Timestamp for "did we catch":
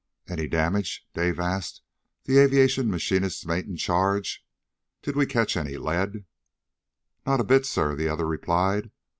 5.03-5.55